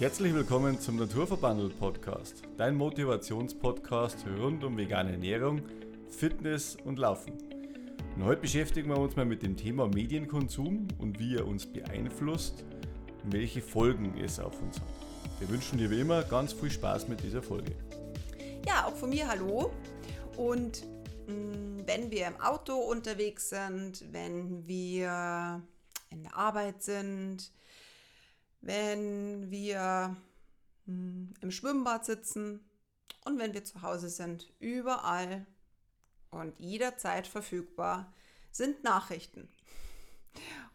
[0.00, 5.60] Herzlich willkommen zum Naturverbandel Podcast, dein Motivationspodcast rund um vegane Ernährung,
[6.08, 7.34] Fitness und Laufen.
[8.16, 12.64] Und heute beschäftigen wir uns mal mit dem Thema Medienkonsum und wie er uns beeinflusst
[13.24, 14.88] und welche Folgen es auf uns hat.
[15.38, 17.72] Wir wünschen dir wie immer ganz viel Spaß mit dieser Folge.
[18.66, 19.70] Ja, auch von mir hallo.
[20.38, 20.82] Und
[21.26, 25.62] mh, mm, wenn wir im Auto unterwegs sind, wenn wir
[26.08, 27.52] in der Arbeit sind,
[28.60, 30.16] wenn wir
[30.86, 32.60] hm, im Schwimmbad sitzen
[33.24, 34.52] und wenn wir zu Hause sind.
[34.58, 35.46] Überall
[36.30, 38.12] und jederzeit verfügbar
[38.50, 39.48] sind Nachrichten.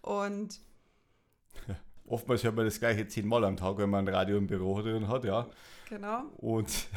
[0.02, 0.60] Und
[2.06, 5.08] oftmals hört man das gleiche zehnmal am Tag, wenn man ein Radio im Büro drin
[5.08, 5.50] hat, ja.
[5.90, 6.24] Genau.
[6.38, 6.88] Und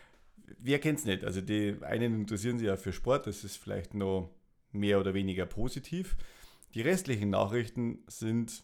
[0.58, 1.24] wer kennt es nicht?
[1.24, 4.30] Also die einen interessieren sich ja für Sport, das ist vielleicht noch
[4.72, 6.16] mehr oder weniger positiv.
[6.74, 8.62] Die restlichen Nachrichten sind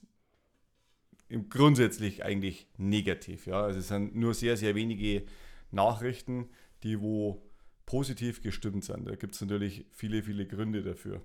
[1.48, 3.46] grundsätzlich eigentlich negativ.
[3.46, 3.62] Ja?
[3.62, 5.24] Also es sind nur sehr, sehr wenige
[5.70, 6.48] Nachrichten,
[6.83, 7.42] die wo
[7.86, 9.08] positiv gestimmt sind.
[9.08, 11.22] Da gibt es natürlich viele, viele Gründe dafür.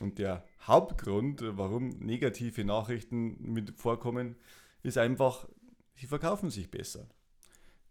[0.00, 4.36] Und der Hauptgrund, warum negative Nachrichten mit vorkommen,
[4.82, 5.48] ist einfach,
[5.94, 7.08] sie verkaufen sich besser.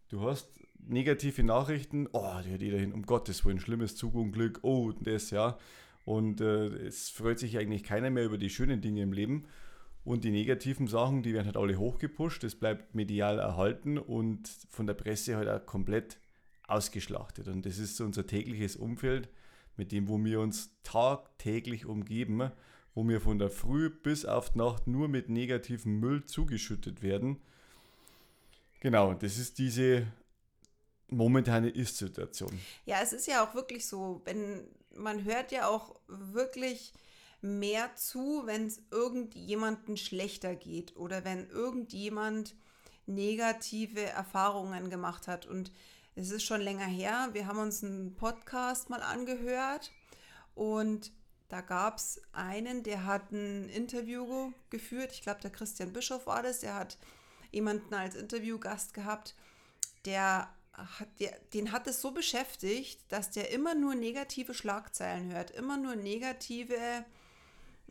[0.08, 0.50] Du hast
[0.86, 5.58] negative Nachrichten, oh, die hat jeder hin, um Gottes Willen, schlimmes Zugunglück, oh, das, ja.
[6.04, 9.46] Und äh, es freut sich eigentlich keiner mehr über die schönen Dinge im Leben.
[10.04, 14.86] Und die negativen Sachen, die werden halt alle hochgepusht, das bleibt medial erhalten und von
[14.86, 16.18] der Presse halt auch komplett
[16.66, 17.46] ausgeschlachtet.
[17.48, 19.28] Und das ist unser tägliches Umfeld,
[19.76, 22.50] mit dem, wo wir uns tagtäglich umgeben,
[22.94, 27.40] wo wir von der Früh bis auf die Nacht nur mit negativem Müll zugeschüttet werden.
[28.80, 30.06] Genau, das ist diese
[31.08, 32.58] momentane Ist-Situation.
[32.84, 36.92] Ja, es ist ja auch wirklich so, wenn man hört ja auch wirklich
[37.42, 42.54] mehr zu, wenn es irgendjemandem schlechter geht oder wenn irgendjemand
[43.06, 45.44] negative Erfahrungen gemacht hat.
[45.46, 45.72] Und
[46.14, 47.30] es ist schon länger her.
[47.32, 49.90] Wir haben uns einen Podcast mal angehört
[50.54, 51.12] und
[51.48, 55.12] da gab es einen, der hat ein Interview geführt.
[55.12, 56.60] Ich glaube, der Christian Bischof war das.
[56.60, 56.96] Der hat
[57.50, 59.34] jemanden als Interviewgast gehabt,
[60.06, 65.50] der hat, der, den hat es so beschäftigt, dass der immer nur negative Schlagzeilen hört,
[65.50, 67.04] immer nur negative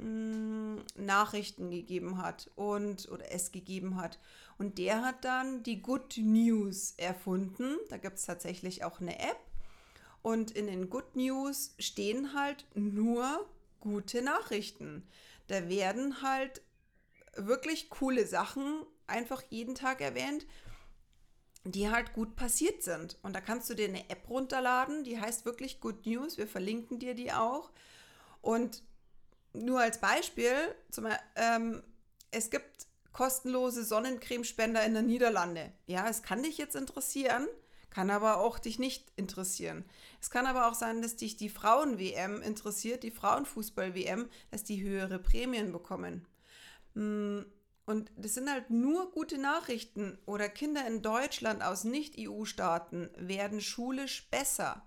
[0.02, 4.18] Mm, Nachrichten gegeben hat und oder es gegeben hat.
[4.58, 7.78] Und der hat dann die Good News erfunden.
[7.90, 9.40] Da gibt es tatsächlich auch eine App.
[10.24, 13.48] Und in den Good News stehen halt nur
[13.80, 15.08] gute Nachrichten.
[15.48, 16.62] Da werden halt
[17.36, 20.48] wirklich coole Sachen einfach jeden Tag erwähnt,
[21.64, 23.20] die halt gut passiert sind.
[23.22, 26.40] Und da kannst du dir eine App runterladen, die heißt wirklich Good News.
[26.40, 27.70] Wir verlinken dir die auch.
[28.42, 28.84] Und
[29.54, 30.54] nur als Beispiel,
[30.90, 31.84] zum, ähm,
[32.32, 35.72] es gibt kostenlose Sonnencremespender in der Niederlande.
[35.86, 37.48] Ja, es kann dich jetzt interessieren,
[37.90, 39.84] kann aber auch dich nicht interessieren.
[40.22, 45.20] Es kann aber auch sein, dass dich die Frauen-WM interessiert, die Frauenfußball-WM, dass die höhere
[45.20, 46.26] Prämien bekommen.
[46.96, 47.46] Hm,
[47.86, 54.30] und das sind halt nur gute Nachrichten oder Kinder in Deutschland aus Nicht-EU-Staaten werden schulisch
[54.30, 54.86] besser.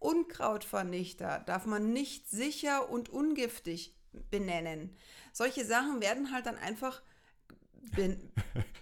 [0.00, 3.94] Unkrautvernichter darf man nicht sicher und ungiftig
[4.30, 4.96] benennen.
[5.32, 7.02] Solche Sachen werden halt dann einfach.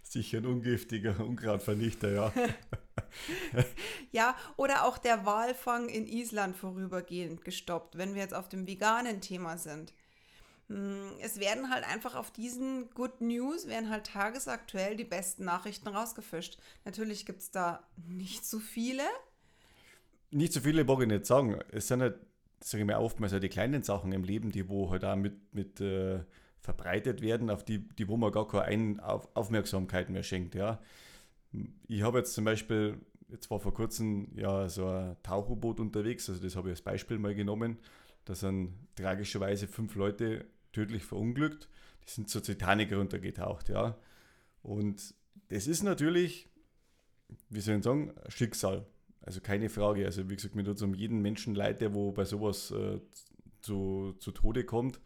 [0.03, 2.33] sicher ein ungiftiger Unkrautvernichter, ja.
[4.12, 9.21] ja, oder auch der Walfang in Island vorübergehend gestoppt, wenn wir jetzt auf dem veganen
[9.21, 9.93] Thema sind.
[10.69, 15.89] Hm, es werden halt einfach auf diesen Good News, werden halt tagesaktuell die besten Nachrichten
[15.89, 16.59] rausgefischt.
[16.85, 19.05] Natürlich gibt es da nicht so viele,
[20.31, 21.59] nicht so viele mag ich nicht sagen.
[21.71, 22.19] Es sind halt,
[22.61, 25.55] sage ich mal, oftmals halt die kleinen Sachen im Leben, die wo halt auch mit,
[25.55, 26.21] mit äh,
[26.61, 30.55] verbreitet werden, auf die, die wo man gar keine auf Aufmerksamkeit mehr schenkt.
[30.55, 30.81] Ja.
[31.87, 36.43] Ich habe jetzt zum Beispiel, jetzt war vor kurzem ja so ein Tauchboot unterwegs, also
[36.43, 37.78] das habe ich als Beispiel mal genommen.
[38.25, 41.69] Da sind tragischerweise fünf Leute tödlich verunglückt.
[42.06, 43.97] Die sind zur Titanic runtergetaucht, ja.
[44.62, 45.15] Und
[45.49, 46.49] das ist natürlich,
[47.49, 48.85] wie soll ich sagen, Schicksal.
[49.28, 50.06] Also keine Frage.
[50.06, 52.98] Also wie gesagt, mir tut es um jeden Menschen leid, der wo bei sowas äh,
[53.60, 55.00] zu, zu Tode kommt.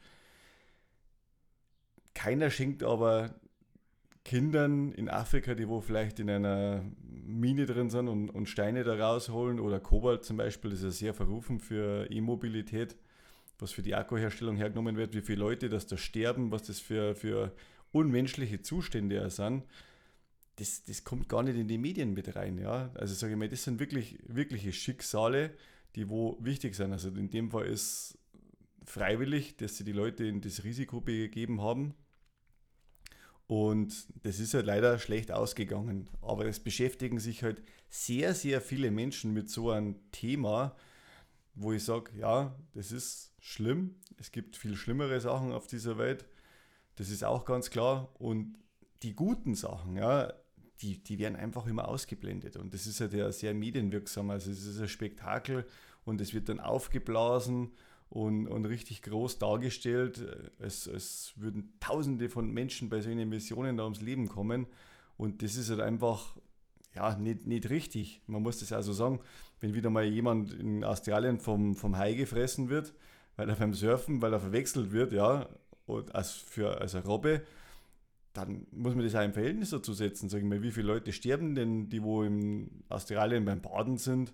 [2.15, 3.35] Keiner schenkt aber
[4.25, 8.95] Kindern in Afrika, die wo vielleicht in einer Mine drin sind und, und Steine da
[8.95, 12.95] rausholen oder Kobalt zum Beispiel, das ist ja sehr verrufen für E-Mobilität,
[13.59, 17.17] was für die Akkuherstellung hergenommen wird, wie viele Leute das da sterben, was das für,
[17.17, 17.53] für
[17.91, 19.65] unmenschliche Zustände sind
[20.57, 22.59] das, das kommt gar nicht in die Medien mit rein.
[22.59, 22.91] Ja?
[22.95, 25.55] Also sage ich mal, das sind wirklich wirkliche Schicksale,
[25.95, 26.93] die wo wichtig sind.
[26.93, 28.19] Also in dem Fall ist
[28.85, 31.95] freiwillig, dass sie die Leute in das Risiko begeben haben.
[33.47, 36.09] Und das ist halt leider schlecht ausgegangen.
[36.21, 40.75] Aber es beschäftigen sich halt sehr, sehr viele Menschen mit so einem Thema,
[41.55, 43.97] wo ich sage, ja, das ist schlimm.
[44.17, 46.25] Es gibt viel schlimmere Sachen auf dieser Welt.
[46.97, 48.15] Das ist auch ganz klar.
[48.19, 48.57] Und
[49.03, 50.33] die guten Sachen, ja,
[50.81, 52.57] die, die werden einfach immer ausgeblendet.
[52.57, 54.31] Und das ist halt ja sehr medienwirksam.
[54.31, 55.65] Also es ist ein Spektakel
[56.05, 57.71] und es wird dann aufgeblasen
[58.09, 60.21] und, und richtig groß dargestellt.
[60.59, 64.67] Es, es würden Tausende von Menschen bei solchen Missionen da ums Leben kommen.
[65.17, 66.37] Und das ist halt einfach
[66.95, 68.23] ja, nicht, nicht richtig.
[68.27, 69.21] Man muss das also sagen,
[69.61, 72.93] wenn wieder mal jemand in Australien vom, vom Hai gefressen wird,
[73.37, 75.49] weil er beim Surfen, weil er verwechselt wird, ja,
[75.87, 77.43] und als für als eine Robbe,
[78.33, 80.29] dann muss man das auch im Verhältnis dazu setzen.
[80.29, 84.33] Sag ich mal, wie viele Leute sterben denn, die wo in Australien beim Baden sind,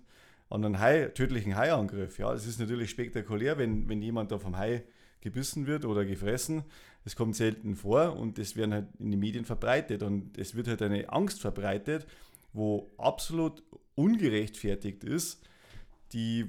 [0.49, 2.17] an einem Hai, tödlichen Haiangriff.
[2.17, 4.83] Ja, das ist natürlich spektakulär, wenn, wenn jemand da vom Hai
[5.21, 6.63] gebissen wird oder gefressen.
[7.03, 10.67] Das kommt selten vor und das werden halt in den Medien verbreitet und es wird
[10.67, 12.07] halt eine Angst verbreitet,
[12.53, 13.63] wo absolut
[13.95, 15.47] ungerechtfertigt ist,
[16.13, 16.47] die,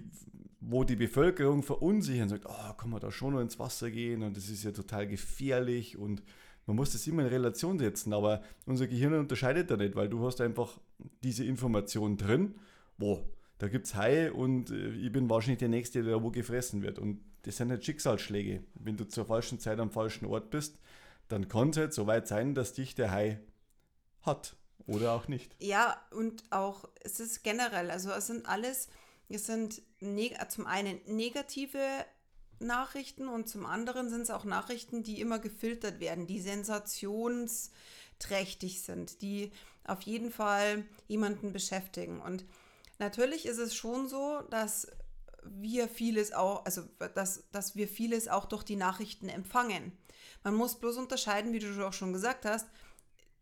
[0.60, 4.36] wo die Bevölkerung verunsichern sagt, oh, kann man da schon noch ins Wasser gehen und
[4.36, 6.22] das ist ja total gefährlich und
[6.70, 10.24] man muss das immer in Relation setzen, aber unser Gehirn unterscheidet da nicht, weil du
[10.24, 10.78] hast einfach
[11.24, 12.54] diese Information drin,
[12.96, 13.24] wo
[13.58, 17.00] da gibt es Haie und äh, ich bin wahrscheinlich der Nächste, der wo gefressen wird.
[17.00, 18.62] Und das sind halt Schicksalsschläge.
[18.74, 20.78] Wenn du zur falschen Zeit am falschen Ort bist,
[21.26, 23.40] dann kann es halt so weit sein, dass dich der Hai
[24.22, 24.54] hat.
[24.86, 25.56] Oder auch nicht.
[25.58, 28.88] Ja, und auch, es ist generell, also es sind alles,
[29.28, 29.82] es sind
[30.48, 31.80] zum einen negative
[32.60, 39.22] Nachrichten und zum anderen sind es auch Nachrichten, die immer gefiltert werden, die sensationsträchtig sind,
[39.22, 39.52] die
[39.84, 42.20] auf jeden Fall jemanden beschäftigen.
[42.20, 42.44] Und
[42.98, 44.88] natürlich ist es schon so, dass
[45.44, 46.82] wir vieles auch, also
[47.14, 49.92] dass, dass wir vieles auch durch die Nachrichten empfangen.
[50.44, 52.66] Man muss bloß unterscheiden, wie du auch schon gesagt hast,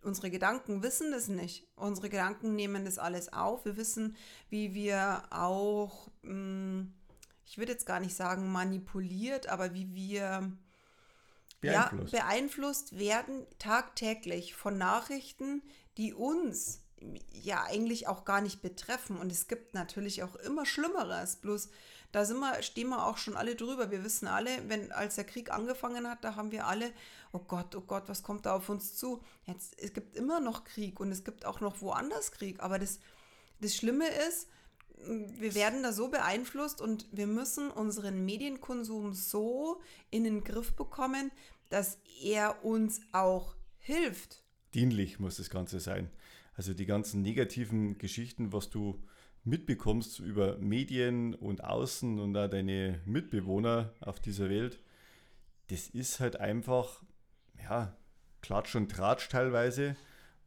[0.03, 1.67] unsere Gedanken wissen das nicht.
[1.77, 3.65] Unsere Gedanken nehmen das alles auf.
[3.65, 4.17] Wir wissen,
[4.49, 6.93] wie wir auch, hm,
[7.49, 10.53] ich würde jetzt gar nicht sagen manipuliert, aber wie wir
[11.61, 12.13] beeinflusst.
[12.13, 15.63] Ja, beeinflusst werden tagtäglich von Nachrichten,
[15.97, 16.83] die uns
[17.33, 19.17] ja eigentlich auch gar nicht betreffen.
[19.17, 21.37] Und es gibt natürlich auch immer Schlimmeres.
[21.37, 21.71] Bloß
[22.13, 23.91] da sind wir, stehen wir auch schon alle drüber.
[23.91, 26.93] Wir wissen alle, wenn als der Krieg angefangen hat, da haben wir alle,
[27.33, 29.23] oh Gott, oh Gott, was kommt da auf uns zu?
[29.47, 32.61] Jetzt, es gibt immer noch Krieg und es gibt auch noch woanders Krieg.
[32.61, 32.99] Aber das,
[33.61, 34.49] das Schlimme ist,
[35.07, 39.81] wir werden da so beeinflusst und wir müssen unseren Medienkonsum so
[40.11, 41.31] in den Griff bekommen,
[41.71, 44.43] dass er uns auch hilft.
[44.75, 46.11] Dienlich muss das Ganze sein.
[46.55, 49.03] Also die ganzen negativen Geschichten, was du
[49.45, 54.79] mitbekommst über Medien und Außen und auch deine Mitbewohner auf dieser Welt,
[55.69, 57.03] das ist halt einfach,
[57.63, 57.97] ja,
[58.41, 59.97] Klatsch und Tratsch teilweise,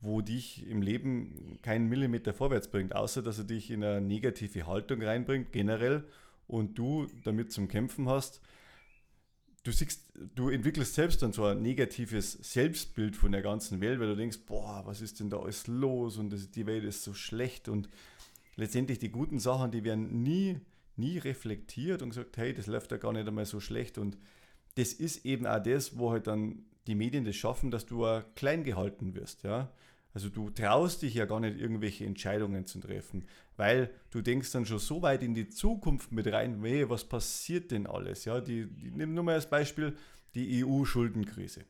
[0.01, 4.67] wo dich im Leben keinen Millimeter vorwärts bringt, außer dass er dich in eine negative
[4.67, 6.05] Haltung reinbringt, generell,
[6.47, 8.41] und du damit zum Kämpfen hast,
[9.63, 14.07] du siehst, du entwickelst selbst dann so ein negatives Selbstbild von der ganzen Welt, weil
[14.07, 16.17] du denkst, boah, was ist denn da alles los?
[16.17, 17.69] Und das, die Welt ist so schlecht.
[17.69, 17.89] Und
[18.57, 20.59] letztendlich die guten Sachen, die werden nie,
[20.97, 23.97] nie reflektiert und gesagt, hey, das läuft ja gar nicht einmal so schlecht.
[23.97, 24.17] Und
[24.75, 28.23] das ist eben auch das, wo halt dann die Medien das schaffen, dass du auch
[28.35, 29.71] klein gehalten wirst, ja.
[30.13, 33.25] Also du traust dich ja gar nicht, irgendwelche Entscheidungen zu treffen,
[33.55, 37.71] weil du denkst dann schon so weit in die Zukunft mit rein, hey, was passiert
[37.71, 38.25] denn alles?
[38.25, 39.95] Ja, die, die nimm nur mal als Beispiel
[40.35, 41.65] die EU-Schuldenkrise.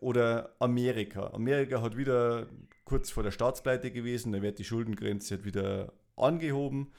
[0.00, 1.30] Oder Amerika.
[1.32, 2.46] Amerika hat wieder
[2.84, 6.92] kurz vor der Staatspleite gewesen, da wird die Schuldengrenze halt wieder angehoben.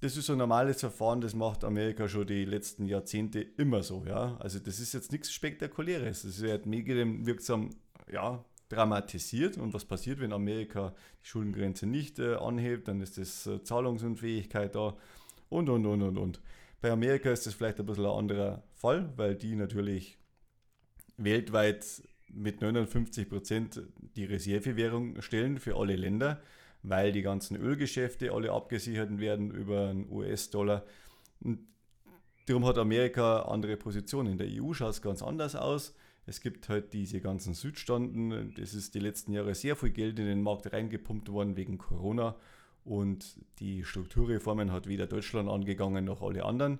[0.00, 4.04] Das ist so ein normales Verfahren, das macht Amerika schon die letzten Jahrzehnte immer so.
[4.06, 4.36] Ja?
[4.40, 6.22] Also das ist jetzt nichts Spektakuläres.
[6.22, 7.70] Das wird medienwirksam
[8.12, 9.58] ja, dramatisiert.
[9.58, 12.88] Und was passiert, wenn Amerika die Schuldengrenze nicht äh, anhebt?
[12.88, 14.96] Dann ist das äh, Zahlungsunfähigkeit da
[15.48, 16.40] und, und, und, und, und.
[16.80, 20.18] Bei Amerika ist das vielleicht ein bisschen ein anderer Fall, weil die natürlich
[21.16, 23.82] weltweit mit 59 Prozent
[24.16, 26.40] die Reservewährung stellen für alle Länder,
[26.82, 30.84] weil die ganzen Ölgeschäfte alle abgesichert werden über einen US-Dollar.
[32.46, 34.32] darum hat Amerika andere Positionen.
[34.32, 35.94] In der EU schaut es ganz anders aus.
[36.26, 38.52] Es gibt halt diese ganzen Südstaaten.
[38.56, 42.34] Das ist die letzten Jahre sehr viel Geld in den Markt reingepumpt worden wegen Corona.
[42.84, 46.78] Und die Strukturreformen hat weder Deutschland angegangen noch alle anderen.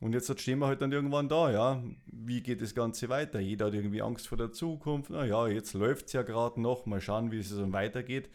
[0.00, 1.82] Und jetzt stehen wir halt dann irgendwann da, ja.
[2.06, 3.40] Wie geht das Ganze weiter?
[3.40, 5.10] Jeder hat irgendwie Angst vor der Zukunft.
[5.10, 6.86] Naja, jetzt läuft es ja gerade noch.
[6.86, 8.28] Mal schauen, wie es dann weitergeht.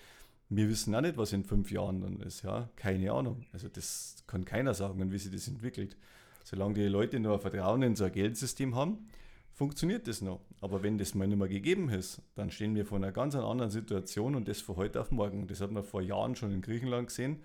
[0.50, 2.70] Wir wissen auch nicht, was in fünf Jahren dann ist, ja.
[2.76, 3.46] Keine Ahnung.
[3.54, 5.96] Also das kann keiner sagen, wie sich das entwickelt.
[6.44, 9.08] Solange die Leute nur Vertrauen in so ein Geldsystem haben,
[9.54, 10.42] funktioniert das noch.
[10.60, 13.72] Aber wenn das mal nicht mehr gegeben ist, dann stehen wir vor einer ganz anderen
[13.72, 15.48] Situation und das von heute auf morgen.
[15.48, 17.42] Das hat man vor Jahren schon in Griechenland gesehen.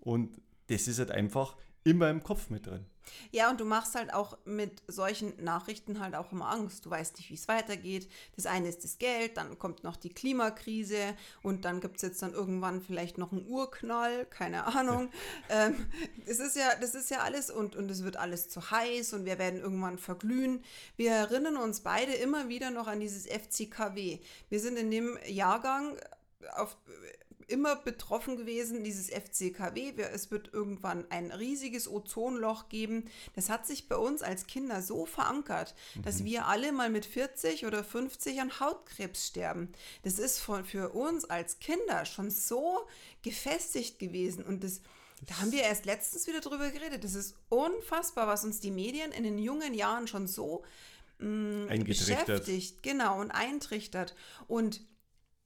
[0.00, 1.56] Und das ist halt einfach
[1.88, 2.86] immer im Kopf mit drin.
[3.30, 6.84] Ja, und du machst halt auch mit solchen Nachrichten halt auch immer Angst.
[6.84, 8.08] Du weißt nicht, wie es weitergeht.
[8.36, 12.22] Das eine ist das Geld, dann kommt noch die Klimakrise und dann gibt es jetzt
[12.22, 15.10] dann irgendwann vielleicht noch einen Urknall, keine Ahnung.
[15.48, 15.86] ähm,
[16.26, 19.24] das, ist ja, das ist ja alles und, und es wird alles zu heiß und
[19.24, 20.62] wir werden irgendwann verglühen.
[20.96, 24.20] Wir erinnern uns beide immer wieder noch an dieses FCKW.
[24.48, 25.96] Wir sind in dem Jahrgang
[26.56, 26.76] auf,
[27.48, 29.94] immer betroffen gewesen, dieses FCKW.
[30.12, 33.10] Es wird irgendwann ein riesiges Ozonloch geben.
[33.34, 36.02] Das hat sich bei uns als Kinder so verankert, mhm.
[36.02, 39.72] dass wir alle mal mit 40 oder 50 an Hautkrebs sterben.
[40.02, 42.86] Das ist von, für uns als Kinder schon so
[43.22, 44.80] gefestigt gewesen und das
[45.26, 47.02] da haben wir erst letztens wieder drüber geredet.
[47.02, 50.62] Das ist unfassbar, was uns die Medien in den jungen Jahren schon so
[51.18, 52.82] mh, mm, beschäftigt.
[52.82, 54.14] Genau, und eintrichtert.
[54.46, 54.80] Und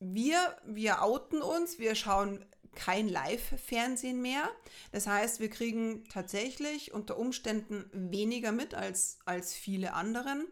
[0.02, 2.44] wir, wir outen uns, wir schauen
[2.74, 4.50] kein Live-Fernsehen mehr.
[4.90, 10.46] Das heißt, wir kriegen tatsächlich unter Umständen weniger mit als, als viele anderen.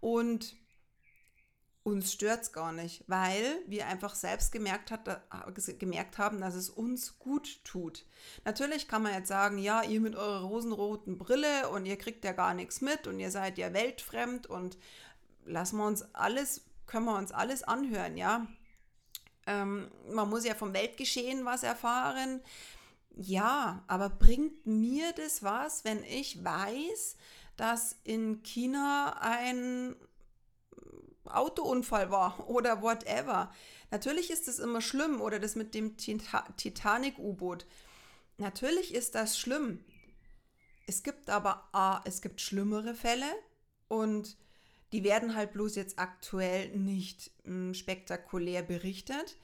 [0.00, 0.56] Und
[1.84, 6.54] uns stört es gar nicht, weil wir einfach selbst gemerkt, hat, äh, gemerkt haben, dass
[6.54, 8.04] es uns gut tut.
[8.44, 12.32] Natürlich kann man jetzt sagen, ja, ihr mit eurer rosenroten Brille und ihr kriegt ja
[12.32, 14.78] gar nichts mit und ihr seid ja weltfremd und
[15.44, 18.46] lassen wir uns alles, können wir uns alles anhören, ja.
[19.46, 22.40] Ähm, man muss ja vom Weltgeschehen was erfahren.
[23.16, 27.16] Ja, aber bringt mir das was, wenn ich weiß,
[27.56, 29.94] dass in China ein
[31.26, 33.52] Autounfall war oder whatever?
[33.90, 37.66] Natürlich ist das immer schlimm oder das mit dem Titanic-U-Boot.
[38.38, 39.84] Natürlich ist das schlimm.
[40.86, 43.26] Es gibt aber A, es gibt schlimmere Fälle
[43.88, 44.36] und
[44.92, 47.30] die werden halt bloß jetzt aktuell nicht
[47.74, 49.36] spektakulär berichtet.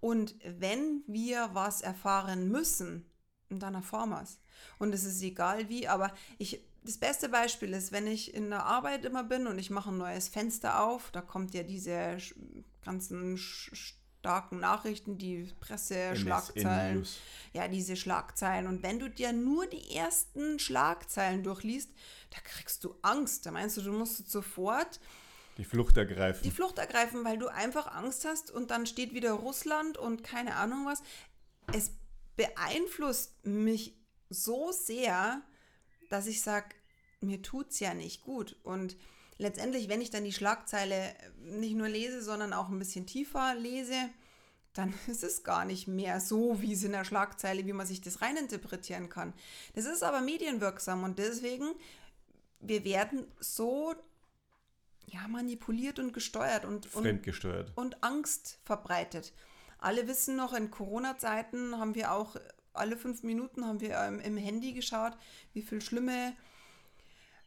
[0.00, 3.04] Und wenn wir was erfahren müssen,
[3.50, 4.38] dann erfahren wir es.
[4.78, 8.64] Und es ist egal wie, aber ich, das beste Beispiel ist, wenn ich in der
[8.64, 12.18] Arbeit immer bin und ich mache ein neues Fenster auf, da kommt ja diese
[12.82, 13.38] ganzen
[14.20, 17.06] starken Nachrichten, die Presse-Schlagzeilen.
[17.52, 18.66] Ja, diese Schlagzeilen.
[18.66, 21.90] Und wenn du dir nur die ersten Schlagzeilen durchliest,
[22.30, 23.46] da kriegst du Angst.
[23.46, 25.00] Da meinst du, du musst sofort
[25.60, 26.42] die Flucht ergreifen.
[26.42, 30.56] Die Flucht ergreifen, weil du einfach Angst hast und dann steht wieder Russland und keine
[30.56, 31.02] Ahnung was.
[31.70, 31.90] Es
[32.34, 33.94] beeinflusst mich
[34.30, 35.42] so sehr,
[36.08, 36.74] dass ich sage,
[37.20, 38.56] mir tut es ja nicht gut.
[38.62, 38.96] Und
[39.36, 44.08] letztendlich, wenn ich dann die Schlagzeile nicht nur lese, sondern auch ein bisschen tiefer lese,
[44.72, 48.00] dann ist es gar nicht mehr so, wie es in der Schlagzeile, wie man sich
[48.00, 49.34] das reininterpretieren kann.
[49.74, 51.66] Das ist aber medienwirksam und deswegen,
[52.60, 53.94] wir werden so
[55.10, 57.72] ja, manipuliert und gesteuert und, Fremdgesteuert.
[57.76, 59.32] Und, und Angst verbreitet.
[59.78, 62.36] Alle wissen noch, in Corona-Zeiten haben wir auch
[62.72, 65.16] alle fünf Minuten haben wir ähm, im Handy geschaut,
[65.52, 66.34] wie viele schlimme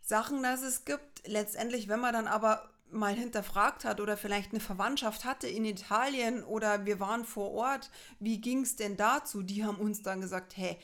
[0.02, 1.28] Sachen das es gibt.
[1.28, 6.44] Letztendlich, wenn man dann aber mal hinterfragt hat oder vielleicht eine Verwandtschaft hatte in Italien
[6.44, 7.90] oder wir waren vor Ort,
[8.20, 9.42] wie ging es denn dazu?
[9.42, 10.78] Die haben uns dann gesagt, hey,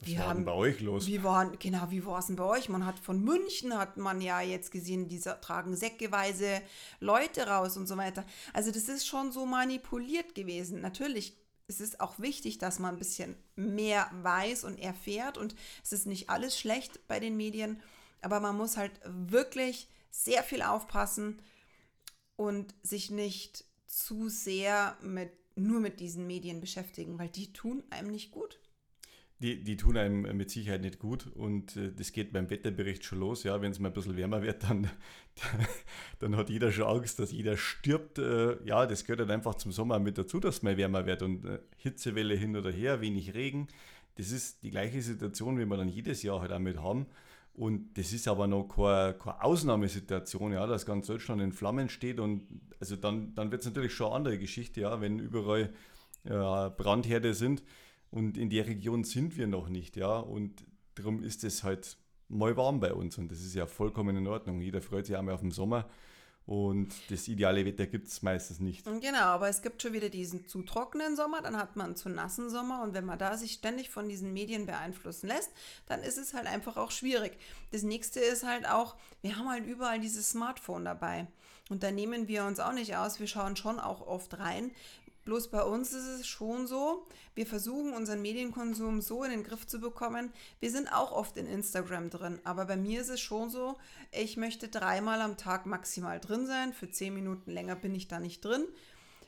[0.00, 1.06] Was war haben bei euch los?
[1.06, 2.68] Wie waren, genau, wie war es denn bei euch?
[2.68, 6.62] Man hat von München, hat man ja jetzt gesehen, diese tragen säckeweise
[7.00, 8.24] Leute raus und so weiter.
[8.52, 10.80] Also das ist schon so manipuliert gewesen.
[10.80, 11.36] Natürlich
[11.68, 16.06] es ist auch wichtig, dass man ein bisschen mehr weiß und erfährt und es ist
[16.06, 17.80] nicht alles schlecht bei den Medien,
[18.20, 21.40] aber man muss halt wirklich sehr viel aufpassen
[22.36, 28.10] und sich nicht zu sehr mit, nur mit diesen Medien beschäftigen, weil die tun einem
[28.10, 28.58] nicht gut.
[29.42, 33.18] Die, die tun einem mit Sicherheit nicht gut und äh, das geht beim Wetterbericht schon
[33.18, 33.42] los.
[33.42, 34.88] Ja, wenn es mal ein bisschen wärmer wird, dann,
[36.20, 38.18] dann hat jeder schon Angst, dass jeder stirbt.
[38.18, 41.22] Äh, ja, das gehört halt einfach zum Sommer mit dazu, dass es mal wärmer wird
[41.22, 43.66] und äh, Hitzewelle hin oder her, wenig Regen.
[44.14, 47.06] Das ist die gleiche Situation, wie wir dann jedes Jahr halt damit haben.
[47.54, 52.18] Und das ist aber noch keine, keine Ausnahmesituation, ja, dass ganz Deutschland in Flammen steht.
[52.18, 52.46] Und
[52.80, 55.72] also dann, dann wird es natürlich schon eine andere Geschichte, ja, wenn überall
[56.24, 57.62] ja, Brandherde sind.
[58.12, 60.18] Und in der Region sind wir noch nicht, ja.
[60.18, 60.64] Und
[60.94, 61.96] darum ist es halt
[62.28, 63.16] mal warm bei uns.
[63.18, 64.60] Und das ist ja vollkommen in Ordnung.
[64.60, 65.88] Jeder freut sich einmal auf den Sommer.
[66.44, 68.84] Und das ideale Wetter gibt es meistens nicht.
[68.84, 72.08] Genau, aber es gibt schon wieder diesen zu trockenen Sommer, dann hat man einen zu
[72.08, 75.52] nassen Sommer und wenn man da sich ständig von diesen Medien beeinflussen lässt,
[75.86, 77.38] dann ist es halt einfach auch schwierig.
[77.70, 81.28] Das nächste ist halt auch, wir haben halt überall dieses Smartphone dabei
[81.70, 84.72] und da nehmen wir uns auch nicht aus, wir schauen schon auch oft rein,
[85.24, 89.66] Bloß bei uns ist es schon so, wir versuchen unseren Medienkonsum so in den Griff
[89.66, 90.32] zu bekommen.
[90.58, 93.76] Wir sind auch oft in Instagram drin, aber bei mir ist es schon so,
[94.10, 96.72] ich möchte dreimal am Tag maximal drin sein.
[96.72, 98.64] Für zehn Minuten länger bin ich da nicht drin.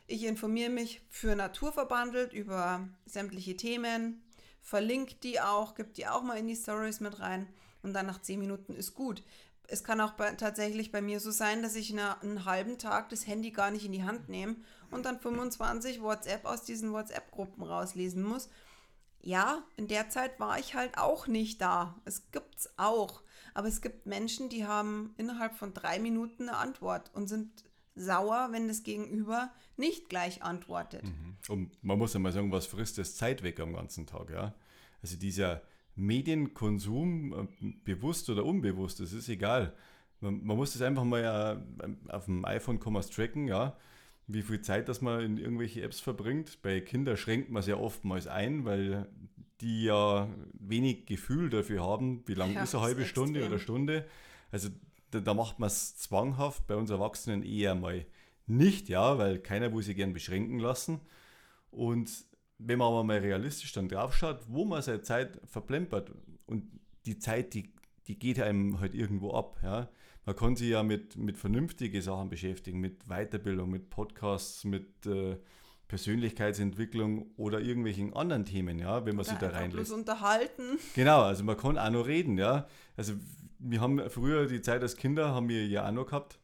[0.08, 4.22] Ich informiere mich für Naturverbandelt über sämtliche Themen,
[4.60, 7.46] verlinke die auch, gebe die auch mal in die Stories mit rein
[7.82, 9.22] und dann nach zehn Minuten ist gut
[9.68, 13.08] es kann auch bei, tatsächlich bei mir so sein, dass ich eine, einen halben Tag
[13.08, 14.56] das Handy gar nicht in die Hand nehme
[14.90, 18.48] und dann 25 WhatsApp aus diesen WhatsApp-Gruppen rauslesen muss.
[19.20, 21.98] Ja, in der Zeit war ich halt auch nicht da.
[22.04, 23.22] Es gibt's auch.
[23.54, 28.48] Aber es gibt Menschen, die haben innerhalb von drei Minuten eine Antwort und sind sauer,
[28.50, 31.04] wenn das Gegenüber nicht gleich antwortet.
[31.04, 31.36] Mhm.
[31.48, 34.54] Und man muss ja mal sagen, was frisst das Zeit weg am ganzen Tag, ja?
[35.00, 35.62] Also dieser
[35.96, 39.74] Medienkonsum, äh, bewusst oder unbewusst, das ist egal.
[40.20, 41.62] Man, man muss das einfach mal ja
[42.08, 43.76] auf dem iPhone kann tracken, ja,
[44.26, 46.62] wie viel Zeit das man in irgendwelche Apps verbringt.
[46.62, 49.06] Bei Kindern schränkt man es ja oftmals ein, weil
[49.60, 53.52] die ja wenig Gefühl dafür haben, wie lang ja, ist eine halbe Stunde extrem.
[53.52, 54.06] oder Stunde.
[54.50, 54.68] Also
[55.10, 58.04] da, da macht man es zwanghaft, bei uns Erwachsenen eher mal
[58.46, 61.00] nicht, ja, weil keiner will sich gern beschränken lassen.
[61.70, 62.10] Und
[62.66, 66.12] wenn man aber mal realistisch dann drauf schaut, wo man seine Zeit verplempert
[66.46, 66.64] und
[67.06, 67.72] die Zeit, die,
[68.06, 69.58] die geht einem halt irgendwo ab.
[69.62, 69.88] Ja?
[70.24, 75.36] Man kann sich ja mit, mit vernünftigen Sachen beschäftigen, mit Weiterbildung, mit Podcasts, mit äh,
[75.88, 79.92] Persönlichkeitsentwicklung oder irgendwelchen anderen Themen, ja, wenn man sich da reinlässt.
[79.92, 80.78] unterhalten.
[80.94, 82.66] Genau, also man kann auch noch reden, ja.
[82.96, 83.14] Also
[83.58, 86.38] wir haben früher die Zeit als Kinder, haben wir ja auch noch gehabt,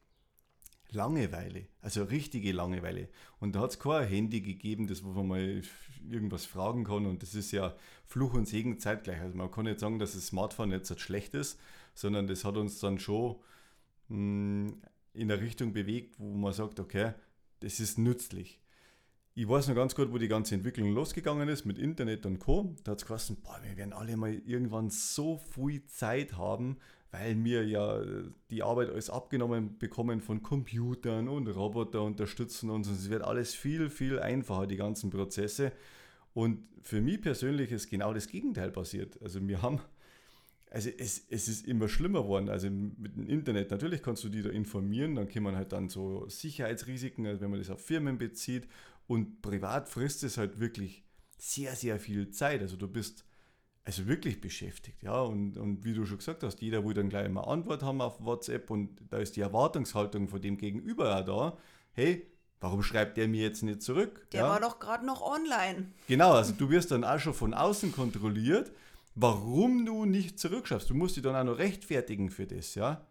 [0.93, 3.09] Langeweile, also richtige Langeweile.
[3.39, 5.63] Und da hat es kein Handy gegeben, das wo man mal
[6.11, 7.07] irgendwas fragen kann.
[7.07, 9.21] Und das ist ja Fluch und Segen zeitgleich.
[9.21, 11.59] Also man kann nicht sagen, dass das Smartphone jetzt schlecht ist,
[11.95, 13.37] sondern das hat uns dann schon
[14.09, 14.83] mh, hm,
[15.13, 17.15] in eine Richtung bewegt, wo man sagt, okay,
[17.61, 18.61] das ist nützlich.
[19.35, 22.75] Ich weiß noch ganz gut, wo die ganze Entwicklung losgegangen ist mit Internet und Co.
[22.85, 26.79] Da hat es geheißen, boah, wir werden alle mal irgendwann so viel Zeit haben,
[27.11, 32.88] weil wir ja äh, die Arbeit alles abgenommen bekommen von Computern und Roboter unterstützen uns
[32.88, 35.73] und es wird alles viel, viel einfacher, die ganzen Prozesse.
[36.33, 39.21] Und für mich persönlich ist genau das Gegenteil passiert.
[39.23, 39.80] Also wir haben,
[40.71, 42.49] also es, es ist immer schlimmer geworden.
[42.49, 45.89] Also mit dem Internet, natürlich kannst du die da informieren, dann kann man halt dann
[45.89, 48.69] so Sicherheitsrisiken, also wenn man das auf Firmen bezieht
[49.08, 51.02] und privat frisst es halt wirklich
[51.39, 52.61] sehr, sehr viel Zeit.
[52.61, 53.25] Also du bist
[53.91, 55.21] also wirklich beschäftigt, ja.
[55.21, 58.25] Und, und wie du schon gesagt hast, jeder will dann gleich mal Antwort haben auf
[58.25, 61.57] WhatsApp und da ist die Erwartungshaltung von dem Gegenüber ja da.
[61.93, 62.26] Hey,
[62.61, 64.29] warum schreibt der mir jetzt nicht zurück?
[64.31, 64.49] Der ja?
[64.49, 65.91] war doch gerade noch online.
[66.07, 68.71] Genau, also du wirst dann auch schon von außen kontrolliert,
[69.17, 70.89] warum du nicht zurückschreibst.
[70.89, 73.05] Du musst dich dann auch noch rechtfertigen für das, ja.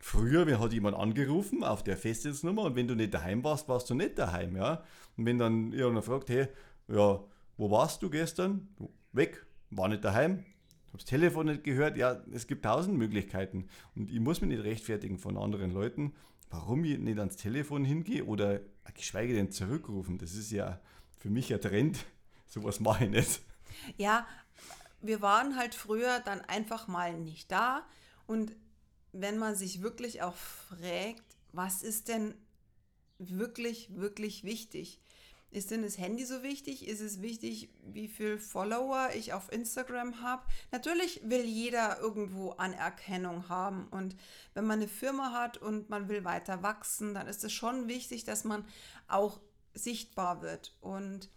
[0.00, 3.88] Früher, wer hat jemand angerufen auf der Festnetznummer und wenn du nicht daheim warst, warst
[3.90, 4.82] du nicht daheim, ja.
[5.16, 6.48] Und wenn dann irgendwer fragt, hey,
[6.88, 7.20] ja,
[7.56, 8.68] wo warst du gestern?
[9.12, 10.44] Weg, war nicht daheim,
[10.88, 11.96] habe das Telefon nicht gehört.
[11.96, 13.68] Ja, es gibt tausend Möglichkeiten.
[13.94, 16.14] Und ich muss mich nicht rechtfertigen von anderen Leuten,
[16.50, 18.60] warum ich nicht ans Telefon hingehe oder
[18.94, 20.18] geschweige denn zurückrufen.
[20.18, 20.80] Das ist ja
[21.18, 22.04] für mich ein Trend.
[22.46, 23.40] Sowas mache ich nicht.
[23.96, 24.26] Ja,
[25.00, 27.86] wir waren halt früher dann einfach mal nicht da.
[28.26, 28.56] Und
[29.12, 32.34] wenn man sich wirklich auch fragt, was ist denn
[33.18, 35.00] wirklich, wirklich wichtig?
[35.50, 36.86] Ist denn das Handy so wichtig?
[36.86, 40.42] Ist es wichtig, wie viele Follower ich auf Instagram habe?
[40.72, 43.88] Natürlich will jeder irgendwo Anerkennung haben.
[43.88, 44.14] Und
[44.52, 48.24] wenn man eine Firma hat und man will weiter wachsen, dann ist es schon wichtig,
[48.24, 48.64] dass man
[49.06, 49.40] auch
[49.72, 50.76] sichtbar wird.
[50.82, 51.30] Und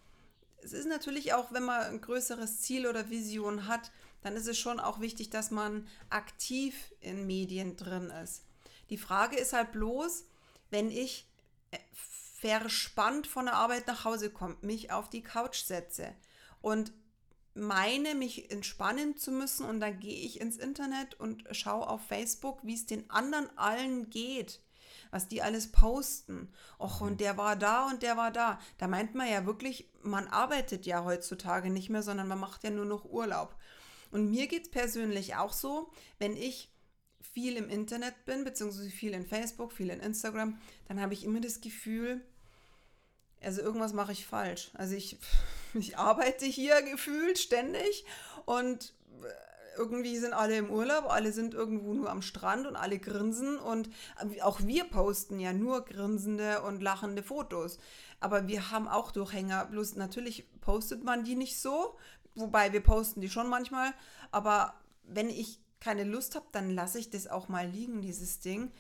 [0.62, 4.58] es ist natürlich auch, wenn man ein größeres Ziel oder Vision hat, dann ist es
[4.58, 8.44] schon auch wichtig, dass man aktiv in Medien drin ist.
[8.90, 10.26] Die Frage ist halt bloß,
[10.70, 11.28] wenn ich
[11.72, 11.78] äh,
[12.42, 16.16] verspannt von der Arbeit nach Hause kommt, mich auf die Couch setze
[16.60, 16.92] und
[17.54, 22.60] meine, mich entspannen zu müssen und dann gehe ich ins Internet und schaue auf Facebook,
[22.64, 24.62] wie es den anderen allen geht,
[25.12, 26.52] was die alles posten.
[26.80, 28.60] Och, und der war da und der war da.
[28.80, 32.72] Da meint man ja wirklich, man arbeitet ja heutzutage nicht mehr, sondern man macht ja
[32.72, 33.56] nur noch Urlaub.
[34.10, 36.72] Und mir geht es persönlich auch so, wenn ich
[37.34, 41.40] viel im Internet bin, beziehungsweise viel in Facebook, viel in Instagram, dann habe ich immer
[41.40, 42.22] das Gefühl,
[43.44, 44.72] also irgendwas mache ich falsch.
[44.74, 45.18] Also ich,
[45.74, 48.06] ich arbeite hier gefühlt ständig
[48.46, 48.94] und
[49.78, 53.90] irgendwie sind alle im Urlaub, alle sind irgendwo nur am Strand und alle grinsen und
[54.42, 57.80] auch wir posten ja nur grinsende und lachende Fotos.
[58.20, 61.98] Aber wir haben auch Durchhänger, bloß natürlich postet man die nicht so,
[62.36, 63.94] wobei wir posten die schon manchmal,
[64.32, 64.74] aber
[65.04, 68.72] wenn ich keine Lust habe, dann lasse ich das auch mal liegen, dieses Ding.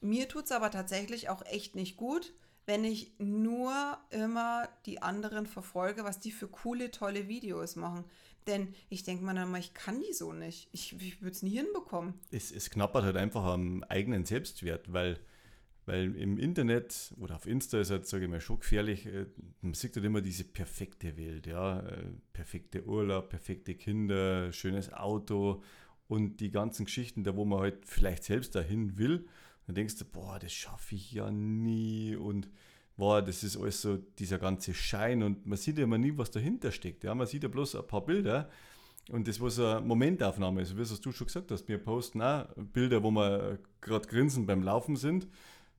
[0.00, 2.32] Mir tut es aber tatsächlich auch echt nicht gut
[2.68, 3.72] wenn ich nur
[4.10, 8.04] immer die anderen verfolge, was die für coole, tolle Videos machen.
[8.46, 10.68] Denn ich denke mir dann mal, ich kann die so nicht.
[10.72, 12.12] Ich, ich würde es nie hinbekommen.
[12.30, 15.18] Es, es knappert halt einfach am eigenen Selbstwert, weil,
[15.86, 19.06] weil im Internet oder auf Insta ist halt, sage ich mal, schon gefährlich.
[19.06, 19.24] äh,
[19.62, 21.80] Man sieht halt immer diese perfekte Welt, ja.
[21.80, 22.04] äh,
[22.34, 25.62] Perfekte Urlaub, perfekte Kinder, schönes Auto
[26.06, 29.26] und die ganzen Geschichten, da wo man halt vielleicht selbst dahin will.
[29.68, 32.48] Dann denkst du, boah, das schaffe ich ja nie und
[32.96, 36.30] boah, das ist alles so dieser ganze Schein und man sieht ja immer nie, was
[36.30, 37.04] dahinter steckt.
[37.04, 38.48] Ja, man sieht ja bloß ein paar Bilder
[39.10, 42.46] und das, was eine Momentaufnahme ist, wie es du schon gesagt hast, wir posten auch
[42.72, 45.28] Bilder, wo wir gerade grinsen beim Laufen sind.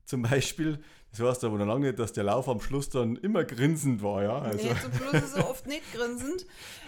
[0.06, 0.80] Zum Beispiel,
[1.11, 4.23] das heißt aber noch lange nicht, dass der Lauf am Schluss dann immer grinsend war,
[4.23, 4.39] ja.
[4.39, 6.45] Also, Nee, zum Schluss ist er oft nicht grinsend.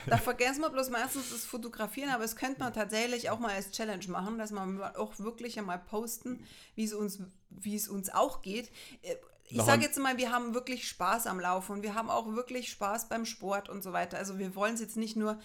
[0.08, 3.72] Da vergessen wir bloß meistens das Fotografieren, aber es könnte man tatsächlich auch mal als
[3.72, 6.44] Challenge machen, dass wir auch wirklich einmal posten,
[6.76, 8.72] wie es uns, wie es uns auch geht.
[9.02, 9.16] Äh,
[9.50, 12.70] Ich sage jetzt mal, wir haben wirklich Spaß am Laufen und wir haben auch wirklich
[12.70, 14.18] Spaß beim Sport und so weiter.
[14.18, 15.40] Also wir wollen es jetzt nicht nur,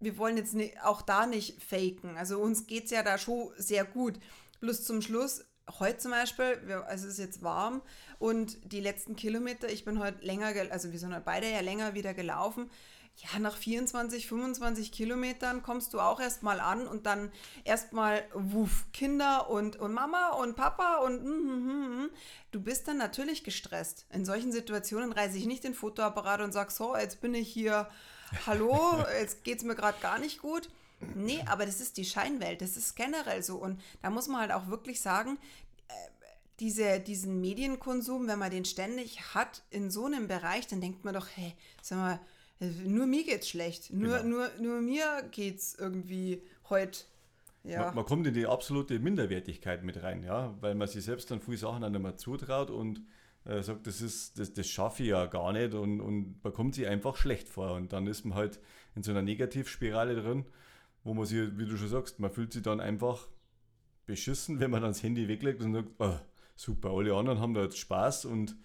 [0.00, 2.16] wir wollen jetzt auch da nicht faken.
[2.16, 4.18] Also uns geht es ja da schon sehr gut.
[4.60, 5.44] Bloß zum Schluss,
[5.78, 7.82] heute zum Beispiel, also es ist jetzt warm
[8.18, 11.94] und die letzten Kilometer, ich bin heute länger, also wir sind heute beide ja länger
[11.94, 12.70] wieder gelaufen.
[13.16, 17.30] Ja, nach 24, 25 Kilometern kommst du auch erstmal an und dann
[17.62, 22.10] erstmal wuff, Kinder und, und Mama und Papa und mm, mm, mm, mm.
[22.52, 24.06] du bist dann natürlich gestresst.
[24.10, 27.86] In solchen Situationen reiße ich nicht den Fotoapparat und sag so, jetzt bin ich hier,
[28.46, 30.70] hallo, jetzt geht es mir gerade gar nicht gut.
[31.14, 33.56] Nee, aber das ist die Scheinwelt, das ist generell so.
[33.56, 35.38] Und da muss man halt auch wirklich sagen,
[35.88, 35.92] äh,
[36.60, 41.14] diese, diesen Medienkonsum, wenn man den ständig hat in so einem Bereich, dann denkt man
[41.14, 42.20] doch, hey, sag mal,
[42.84, 43.92] nur mir geht's schlecht.
[43.92, 44.36] Nur, Genau.
[44.36, 47.00] nur, nur mir geht's irgendwie heute.
[47.64, 47.86] Ja.
[47.86, 51.40] man, man kommt in die absolute Minderwertigkeit mit rein, ja, weil man sich selbst dann
[51.40, 53.02] viele Sachen dann nicht mehr zutraut und
[53.44, 56.74] äh, sagt, das ist, das, das schaffe ich ja gar nicht und, und man kommt
[56.74, 58.60] sich einfach schlecht vor und dann ist man halt
[58.94, 60.44] in so einer Negativspirale drin,
[61.04, 63.28] wo man sich, wie du schon sagst, man fühlt sich dann einfach
[64.06, 66.16] beschissen, wenn man dann das Handy weglegt und sagt, oh,
[66.56, 68.56] super, alle anderen haben da jetzt Spaß und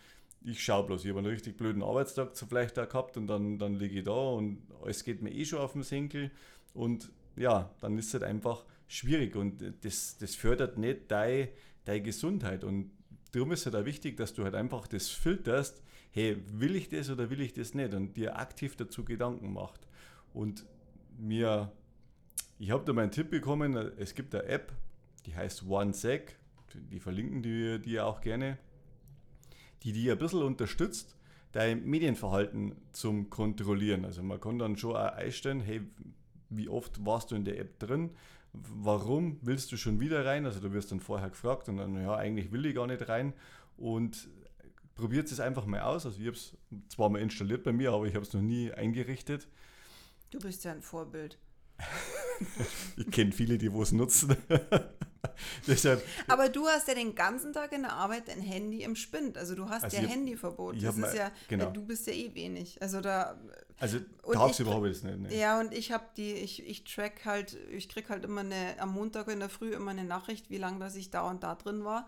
[0.44, 3.76] ich schaue bloß, ich habe einen richtig blöden Arbeitstag vielleicht da gehabt und dann, dann
[3.76, 6.32] liege ich da und es geht mir eh schon auf den Senkel
[6.74, 11.50] und ja, dann ist es halt einfach schwierig und das, das fördert nicht deine,
[11.86, 12.92] deine Gesundheit und
[13.32, 16.90] darum ist es halt auch wichtig, dass du halt einfach das filterst, hey, will ich
[16.90, 19.88] das oder will ich das nicht und dir aktiv dazu Gedanken macht
[20.34, 20.66] und
[21.18, 21.72] mir,
[22.60, 24.74] ich habe da meinen Tipp bekommen, es gibt eine App,
[25.26, 26.38] die heißt OneSec,
[26.74, 28.58] die verlinken die, die auch gerne,
[29.84, 31.16] die dir ein bisschen unterstützt,
[31.52, 34.06] dein Medienverhalten zum Kontrollieren.
[34.06, 35.82] Also man kann dann schon auch einstellen, hey,
[36.50, 38.12] wie oft warst du in der App drin?
[38.54, 40.46] Warum willst du schon wieder rein?
[40.46, 43.34] Also du wirst dann vorher gefragt und dann, ja, eigentlich will ich gar nicht rein.
[43.76, 44.28] Und
[44.96, 46.06] probiert es einfach mal aus.
[46.06, 46.58] Also ich habe es
[46.90, 49.48] zwar mal installiert bei mir, aber ich habe es noch nie eingerichtet.
[50.32, 51.38] Du bist ja ein Vorbild.
[52.98, 54.36] Ich kenne viele, die es nutzen.
[55.68, 59.38] Deshalb, Aber du hast ja den ganzen Tag in der Arbeit dein Handy im Spind.
[59.38, 60.76] Also du hast Also ja hab- Handyverbot.
[60.78, 61.70] Das hab ist mal- ja, genau.
[61.72, 62.82] du bist ja eh wenig.
[62.82, 63.40] Also da,
[63.80, 64.00] also
[64.32, 65.20] tagsüber ich- nicht.
[65.20, 65.40] Nee.
[65.40, 68.94] ja, und ich habe die, ich, ich track halt, ich krieg halt immer eine, am
[68.94, 71.84] Montag in der Früh immer eine Nachricht, wie lange dass ich da und da drin
[71.84, 72.08] war.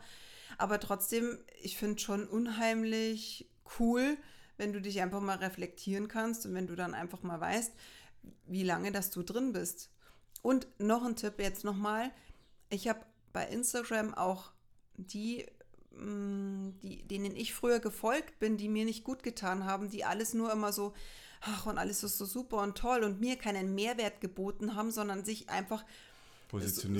[0.57, 3.47] Aber trotzdem, ich finde schon unheimlich
[3.79, 4.17] cool,
[4.57, 7.73] wenn du dich einfach mal reflektieren kannst und wenn du dann einfach mal weißt,
[8.47, 9.89] wie lange dass du drin bist.
[10.41, 12.11] Und noch ein Tipp jetzt nochmal.
[12.69, 12.99] Ich habe
[13.33, 14.51] bei Instagram auch
[14.95, 15.45] die,
[15.91, 20.33] mh, die, denen ich früher gefolgt bin, die mir nicht gut getan haben, die alles
[20.33, 20.93] nur immer so,
[21.41, 25.25] ach, und alles ist so super und toll und mir keinen Mehrwert geboten haben, sondern
[25.25, 25.85] sich einfach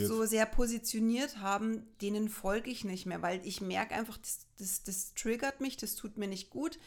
[0.08, 4.84] so sehr positioniert haben, denen folge ich nicht mehr, weil ich merke einfach, das, das,
[4.84, 6.78] das triggert mich, das tut mir nicht gut.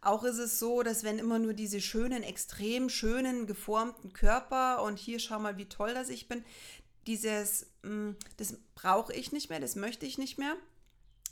[0.00, 4.98] Auch ist es so, dass wenn immer nur diese schönen, extrem schönen, geformten Körper und
[4.98, 6.44] hier schau mal, wie toll das ich bin,
[7.06, 10.56] dieses, mh, das brauche ich nicht mehr, das möchte ich nicht mehr.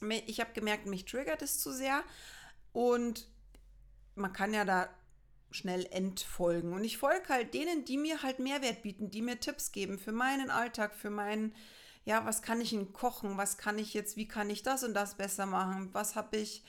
[0.00, 2.02] Me- Ich habe gemerkt, mich triggert es zu sehr
[2.72, 3.28] und
[4.14, 4.88] man kann ja da
[5.50, 6.72] schnell entfolgen.
[6.72, 10.12] Und ich folge halt denen, die mir halt Mehrwert bieten, die mir Tipps geben für
[10.12, 11.54] meinen Alltag, für meinen,
[12.04, 14.94] ja, was kann ich denn kochen, was kann ich jetzt, wie kann ich das und
[14.94, 16.62] das besser machen, was habe ich,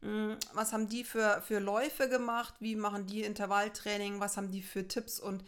[0.00, 4.86] was haben die für, für Läufe gemacht, wie machen die Intervalltraining, was haben die für
[4.86, 5.18] Tipps?
[5.18, 5.42] Und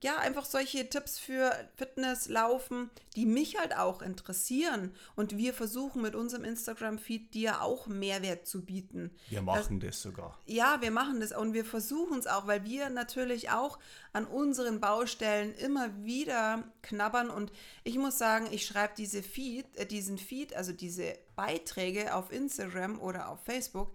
[0.00, 4.94] ja, einfach solche Tipps für Fitness, Laufen, die mich halt auch interessieren.
[5.16, 9.10] Und wir versuchen mit unserem Instagram-Feed dir auch Mehrwert zu bieten.
[9.28, 10.38] Wir machen das, das sogar.
[10.46, 13.80] Ja, wir machen das und wir versuchen es auch, weil wir natürlich auch
[14.12, 17.28] an unseren Baustellen immer wieder knabbern.
[17.28, 17.50] Und
[17.82, 23.00] ich muss sagen, ich schreibe diese Feed, äh, diesen Feed, also diese Beiträge auf Instagram
[23.00, 23.92] oder auf Facebook,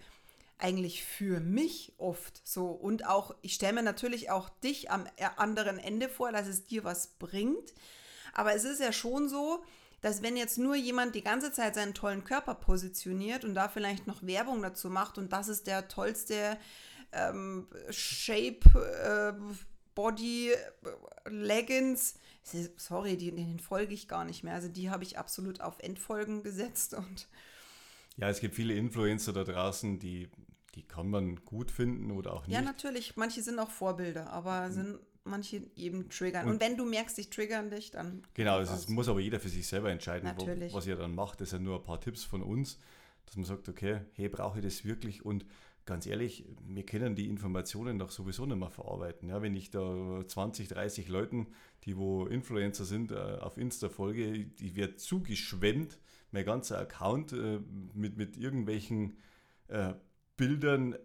[0.58, 2.68] eigentlich für mich oft so.
[2.68, 6.66] Und auch, ich stelle mir natürlich auch dich am äh, anderen Ende vor, dass es
[6.66, 7.74] dir was bringt.
[8.34, 9.64] Aber es ist ja schon so,
[10.02, 14.06] dass wenn jetzt nur jemand die ganze Zeit seinen tollen Körper positioniert und da vielleicht
[14.06, 16.58] noch Werbung dazu macht und das ist der tollste
[17.14, 19.34] ähm, Shape, äh,
[19.96, 20.58] Body, äh,
[21.30, 22.16] Leggings,
[22.76, 24.56] sorry, den folge ich gar nicht mehr.
[24.56, 27.28] Also die habe ich absolut auf Endfolgen gesetzt und
[28.18, 30.30] ja, es gibt viele Influencer da draußen, die,
[30.76, 32.56] die kann man gut finden oder auch nicht.
[32.56, 33.16] Ja, natürlich.
[33.16, 34.74] Manche sind auch Vorbilder, aber mhm.
[34.74, 36.46] sind manche eben triggern.
[36.46, 38.24] Und, und, wenn du merkst, ich triggern dich, dann.
[38.34, 41.42] Genau, es muss aber jeder für sich selber entscheiden, wo, was er dann macht.
[41.42, 42.80] Das sind nur ein paar Tipps von uns,
[43.26, 45.26] dass man sagt, okay, hey, brauche ich das wirklich?
[45.26, 45.46] Und
[45.86, 49.30] ganz ehrlich, wir können die Informationen doch sowieso nicht mehr verarbeiten.
[49.30, 51.48] Ja, wenn ich da 20, 30 Leuten,
[51.86, 56.00] die wo Influencer sind, äh, auf Insta folge, die wird zugeschwemmt
[56.34, 57.60] mein ganzer Account äh,
[57.94, 59.18] mit, mit irgendwelchen
[59.68, 59.94] äh,
[60.36, 60.96] Bildern.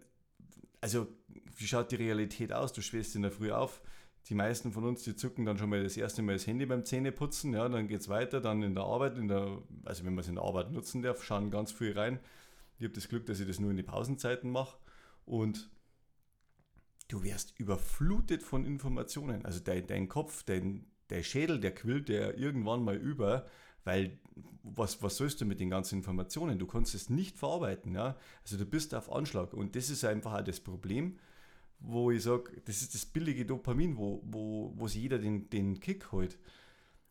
[0.81, 1.07] Also,
[1.55, 2.73] wie schaut die Realität aus?
[2.73, 3.81] Du schwest in der Früh auf.
[4.27, 6.85] Die meisten von uns, die zucken dann schon mal das erste Mal das Handy beim
[6.85, 10.23] Zähneputzen, ja, dann geht es weiter, dann in der Arbeit, in der, also wenn man
[10.23, 12.19] es in der Arbeit nutzen darf, schauen ganz viel rein.
[12.77, 14.77] Ich habe das Glück, dass ich das nur in die Pausenzeiten mache
[15.25, 15.69] und
[17.07, 19.45] du wirst überflutet von Informationen.
[19.45, 23.47] Also dein, dein Kopf, dein, der Schädel, der quillt der irgendwann mal über,
[23.83, 24.19] weil
[24.63, 26.59] was, was sollst du mit den ganzen Informationen?
[26.59, 27.93] Du kannst es nicht verarbeiten.
[27.93, 28.17] Ja?
[28.43, 29.53] Also du bist auf Anschlag.
[29.53, 31.17] Und das ist einfach auch das Problem,
[31.79, 35.79] wo ich sage, das ist das billige Dopamin, wo, wo, wo sich jeder den, den
[35.79, 36.37] Kick holt.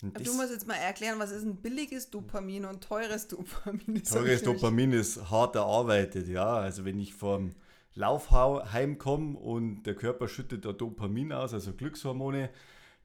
[0.02, 4.02] du musst jetzt mal erklären, was ist ein billiges Dopamin und teures Dopamin?
[4.04, 6.54] teures Dopamin ist hart erarbeitet, ja.
[6.54, 7.54] Also wenn ich vom
[7.94, 12.50] Laufheim komme und der Körper schüttet da Dopamin aus, also Glückshormone,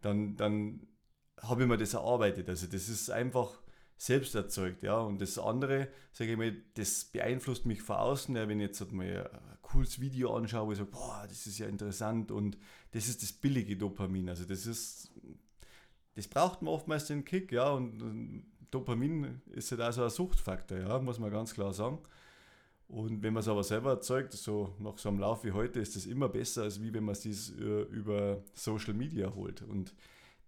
[0.02, 0.82] dann, dann
[1.42, 2.50] habe ich mir das erarbeitet.
[2.50, 3.60] Also das ist einfach
[3.98, 5.00] selbst erzeugt, ja.
[5.00, 8.82] Und das andere, sage ich mal, das beeinflusst mich von außen, ja, wenn ich jetzt
[8.82, 12.58] halt mal ein cooles Video anschaue, ich sage, boah, das ist ja interessant und
[12.92, 14.30] das ist das billige Dopamin.
[14.30, 15.12] Also das ist,
[16.16, 17.72] das braucht man oftmals den Kick, ja.
[17.72, 22.00] Und Dopamin ist halt auch so ein Suchtfaktor, ja, muss man ganz klar sagen.
[22.88, 25.96] Und wenn man es aber selber erzeugt, so nach so einem Lauf wie heute, ist
[25.96, 29.62] das immer besser, als wie wenn man es äh, über Social Media holt.
[29.62, 29.96] Und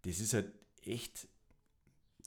[0.03, 0.51] das ist halt
[0.87, 1.27] echt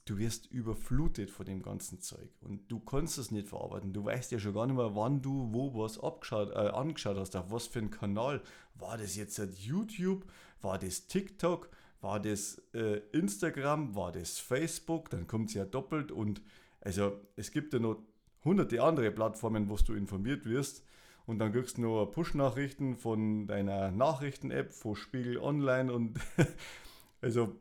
[0.09, 3.93] du wirst überflutet von dem ganzen Zeug und du kannst es nicht verarbeiten.
[3.93, 7.37] Du weißt ja schon gar nicht mehr, wann du wo was abgeschaut, äh, angeschaut hast,
[7.37, 8.43] auf was für einen Kanal.
[8.75, 10.25] War das jetzt YouTube?
[10.63, 11.69] War das TikTok?
[12.01, 13.95] War das äh, Instagram?
[13.95, 15.11] War das Facebook?
[15.11, 16.41] Dann kommt es ja doppelt und
[16.81, 18.03] also es gibt ja noch
[18.45, 20.85] hunderte andere Plattformen, wo du informiert wirst.
[21.27, 26.19] Und dann kriegst du noch Push-Nachrichten von deiner Nachrichten-App, von Spiegel Online und
[27.21, 27.57] also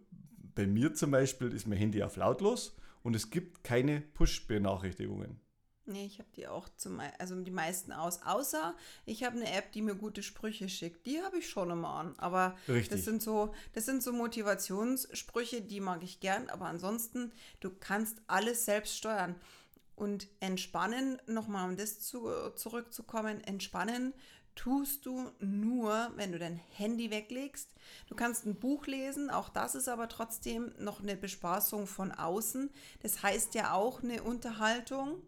[0.57, 5.39] bei mir zum Beispiel ist mein Handy auf lautlos und es gibt keine Push-Benachrichtigungen.
[5.85, 8.23] Nee, ich habe die auch zum, also die meisten aus.
[8.23, 11.05] Außer ich habe eine App, die mir gute Sprüche schickt.
[11.05, 12.15] Die habe ich schon immer an.
[12.17, 12.89] Aber Richtig.
[12.89, 16.49] das sind so, das sind so Motivationssprüche, die mag ich gern.
[16.49, 19.35] Aber ansonsten, du kannst alles selbst steuern.
[19.95, 24.13] Und entspannen, nochmal um das zu, zurückzukommen, entspannen
[24.57, 27.69] tust du nur, wenn du dein Handy weglegst.
[28.07, 32.69] Du kannst ein Buch lesen, auch das ist aber trotzdem noch eine Bespaßung von außen.
[33.01, 35.21] Das heißt ja auch eine Unterhaltung.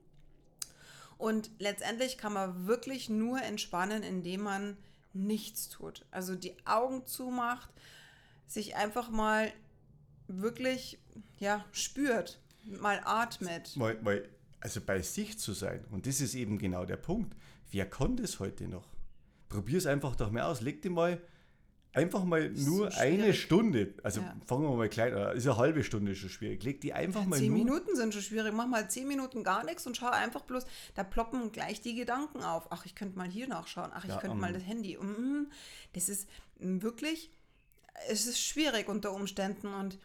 [1.17, 4.77] Und letztendlich kann man wirklich nur entspannen, indem man
[5.13, 6.05] nichts tut.
[6.11, 7.69] Also die Augen zumacht,
[8.47, 9.51] sich einfach mal
[10.27, 10.99] wirklich
[11.39, 13.75] ja, spürt, mal atmet.
[13.75, 14.27] Mal, mal,
[14.59, 15.85] also bei sich zu sein.
[15.91, 17.35] Und das ist eben genau der Punkt.
[17.71, 18.87] Wer kann das heute noch?
[19.49, 20.61] Probier es einfach doch mal aus.
[20.61, 21.21] Leg dir mal
[21.93, 24.35] einfach mal nur so eine Stunde, also ja.
[24.45, 26.63] fangen wir mal klein an, ist eine halbe Stunde schon schwierig.
[26.63, 28.53] Leg die einfach mal Zehn Minuten sind schon schwierig.
[28.53, 32.43] Mach mal zehn Minuten gar nichts und schau einfach bloß, da ploppen gleich die Gedanken
[32.43, 32.67] auf.
[32.71, 33.91] Ach, ich könnte mal hier nachschauen.
[33.93, 34.97] Ach, ich ja, könnte um, mal das Handy.
[34.97, 35.47] Mm,
[35.93, 37.31] das ist wirklich,
[38.07, 39.97] es ist schwierig unter Umständen und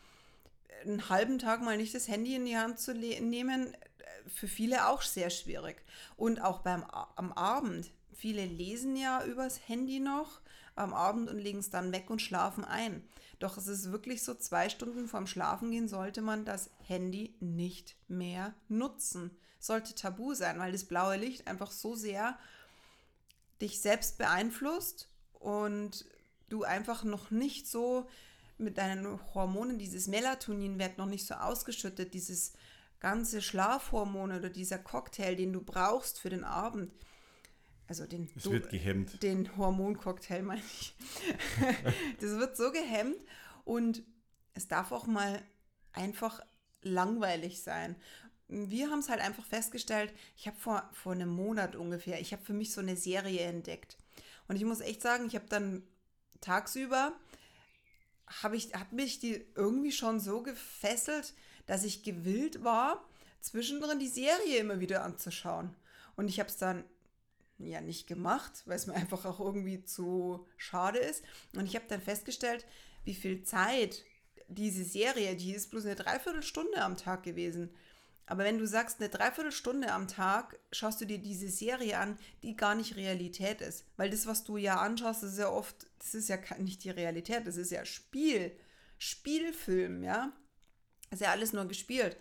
[0.85, 3.75] einen halben Tag mal nicht das Handy in die Hand zu nehmen,
[4.27, 5.83] für viele auch sehr schwierig.
[6.17, 10.41] Und auch beim am Abend Viele lesen ja übers Handy noch
[10.77, 13.03] am Abend und legen es dann weg und schlafen ein.
[13.39, 18.55] Doch es ist wirklich so, zwei Stunden vorm Schlafengehen sollte man das Handy nicht mehr
[18.69, 19.31] nutzen.
[19.59, 22.39] Sollte tabu sein, weil das blaue Licht einfach so sehr
[23.61, 26.05] dich selbst beeinflusst und
[26.49, 28.09] du einfach noch nicht so
[28.59, 32.53] mit deinen Hormonen, dieses Melatonin wird noch nicht so ausgeschüttet, dieses
[33.01, 36.93] ganze Schlafhormon oder dieser Cocktail, den du brauchst für den Abend.
[37.87, 39.23] Also den, es wird gehemmt.
[39.23, 40.95] Den Hormoncocktail meine ich.
[42.21, 43.19] das wird so gehemmt
[43.65, 44.03] und
[44.55, 45.43] es darf auch mal
[45.93, 46.41] einfach
[46.83, 47.97] langweilig sein.
[48.49, 52.45] Wir haben es halt einfach festgestellt, ich habe vor, vor einem Monat ungefähr, ich habe
[52.45, 53.97] für mich so eine Serie entdeckt.
[54.49, 55.83] Und ich muss echt sagen, ich habe dann
[56.41, 57.13] tagsüber,
[58.43, 61.35] habe ich, hat mich die irgendwie schon so gefesselt,
[61.67, 63.05] dass ich gewillt war,
[63.41, 65.75] zwischendrin die Serie immer wieder anzuschauen.
[66.17, 66.85] Und ich habe es dann
[67.59, 71.25] ja nicht gemacht, weil es mir einfach auch irgendwie zu schade ist.
[71.55, 72.67] Und ich habe dann festgestellt,
[73.05, 74.05] wie viel Zeit
[74.49, 77.71] diese Serie, die ist bloß eine Dreiviertelstunde am Tag gewesen.
[78.27, 82.57] Aber wenn du sagst, eine Dreiviertelstunde am Tag schaust du dir diese Serie an, die
[82.57, 83.85] gar nicht Realität ist.
[83.97, 87.47] Weil das, was du ja anschaust, ist ja oft, das ist ja nicht die Realität,
[87.47, 88.53] das ist ja Spiel,
[88.99, 90.33] Spielfilm, ja.
[91.11, 92.17] Das ist ja alles nur gespielt.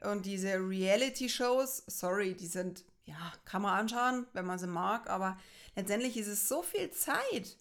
[0.00, 5.38] Und diese Reality-Shows, sorry, die sind, ja, kann man anschauen, wenn man sie mag, aber
[5.74, 7.56] letztendlich ist es so viel Zeit,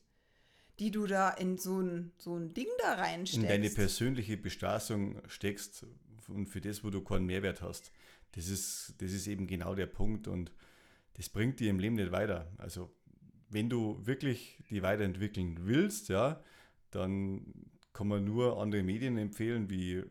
[0.80, 3.44] die du da in so ein, so ein Ding da reinsteckst.
[3.44, 5.86] In deine persönliche Bestraßung steckst,
[6.28, 7.92] und für das, wo du keinen Mehrwert hast.
[8.34, 10.52] Das ist, das ist eben genau der Punkt und
[11.14, 12.52] das bringt dir im Leben nicht weiter.
[12.58, 12.94] Also
[13.50, 16.44] wenn du wirklich die weiterentwickeln willst, ja,
[16.92, 17.54] dann
[17.94, 20.04] kann man nur andere Medien empfehlen, wie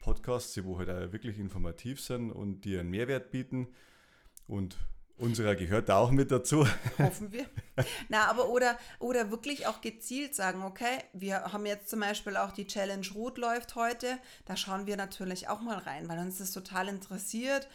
[0.00, 3.68] Podcasts, die wo halt auch wirklich informativ sind und dir einen Mehrwert bieten.
[4.48, 4.76] Und
[5.18, 6.64] Unserer gehört da auch mit dazu.
[6.98, 7.46] Hoffen wir.
[8.08, 12.52] Na, aber oder, oder wirklich auch gezielt sagen, okay, wir haben jetzt zum Beispiel auch
[12.52, 14.18] die Challenge Rot läuft heute.
[14.44, 17.68] Da schauen wir natürlich auch mal rein, weil uns das total interessiert.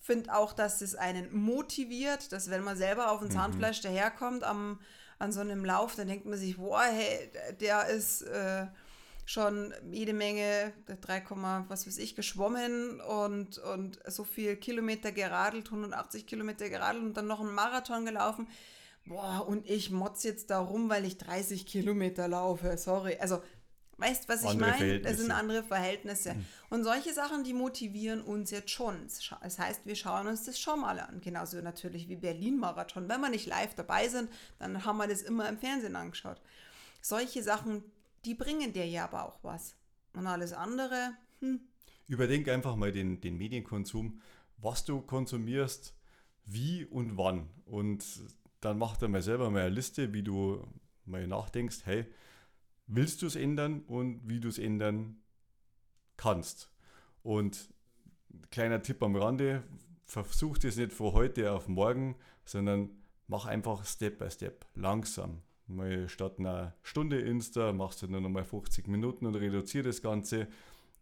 [0.00, 3.32] Finde auch, dass es einen motiviert, dass wenn man selber auf ein mhm.
[3.32, 4.80] Zahnfleisch daherkommt am,
[5.20, 8.22] an so einem Lauf, dann denkt man sich, boah, hey, der ist.
[8.22, 8.66] Äh,
[9.24, 11.22] schon jede Menge, 3,
[11.68, 17.26] was weiß ich, geschwommen und, und so viel Kilometer geradelt, 180 Kilometer geradelt und dann
[17.26, 18.48] noch einen Marathon gelaufen.
[19.06, 22.76] Boah, und ich motz jetzt da rum, weil ich 30 Kilometer laufe.
[22.78, 23.18] Sorry.
[23.20, 23.42] Also,
[23.98, 25.00] weißt was ich meine?
[25.00, 26.34] Das sind andere Verhältnisse.
[26.34, 26.44] Mhm.
[26.70, 29.06] Und solche Sachen, die motivieren uns jetzt schon.
[29.42, 31.20] Das heißt, wir schauen uns das schon mal an.
[31.20, 33.08] Genauso natürlich wie Berlin-Marathon.
[33.08, 36.40] Wenn wir nicht live dabei sind, dann haben wir das immer im Fernsehen angeschaut.
[37.02, 37.84] Solche Sachen,
[38.24, 39.76] die bringen dir ja aber auch was.
[40.14, 41.60] Und alles andere, hm.
[42.06, 44.20] Überdenk einfach mal den, den Medienkonsum,
[44.58, 45.94] was du konsumierst,
[46.44, 47.48] wie und wann.
[47.64, 48.04] Und
[48.60, 50.66] dann mach dir mal selber mal eine Liste, wie du
[51.06, 52.06] mal nachdenkst, hey,
[52.86, 55.16] willst du es ändern und wie du es ändern
[56.16, 56.70] kannst.
[57.22, 57.70] Und
[58.50, 59.64] kleiner Tipp am Rande,
[60.06, 62.90] versuch das nicht von heute auf morgen, sondern
[63.26, 65.42] mach einfach Step by Step, langsam.
[65.66, 70.02] Mal statt einer Stunde Insta machst du nur noch mal 50 Minuten und reduzierst das
[70.02, 70.46] Ganze.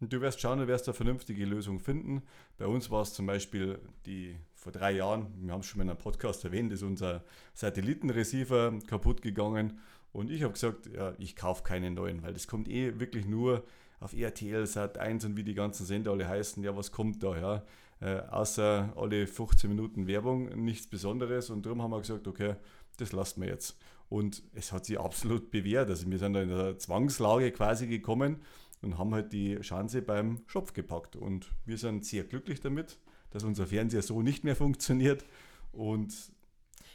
[0.00, 2.22] Und du wirst schauen, du wirst eine vernünftige Lösung finden.
[2.58, 5.90] Bei uns war es zum Beispiel die vor drei Jahren, wir haben es schon in
[5.90, 9.80] einem Podcast erwähnt, ist unser Satellitenreceiver kaputt gegangen.
[10.12, 13.64] Und ich habe gesagt, ja, ich kaufe keinen neuen, weil das kommt eh wirklich nur
[13.98, 16.62] auf RTL, Sat 1 und wie die ganzen Sender alle heißen.
[16.62, 17.36] Ja, was kommt da?
[17.36, 17.62] Ja?
[18.02, 21.50] Äh, außer alle 15 Minuten Werbung, nichts Besonderes.
[21.50, 22.56] Und darum haben wir gesagt, okay,
[22.96, 23.78] das lassen wir jetzt.
[24.08, 25.88] Und es hat sich absolut bewährt.
[25.88, 28.42] Also wir sind da in einer Zwangslage quasi gekommen
[28.82, 31.14] und haben halt die Chance beim Schopf gepackt.
[31.14, 32.98] Und wir sind sehr glücklich damit,
[33.30, 35.24] dass unser Fernseher so nicht mehr funktioniert.
[35.70, 36.12] Und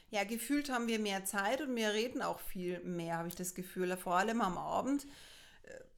[0.10, 3.56] ja, gefühlt haben wir mehr Zeit und wir reden auch viel mehr, habe ich das
[3.56, 3.96] Gefühl.
[3.96, 5.08] Vor allem am Abend.